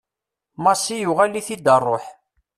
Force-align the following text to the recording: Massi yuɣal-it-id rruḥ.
Massi 0.63 0.95
yuɣal-it-id 0.99 1.65
rruḥ. 1.81 2.05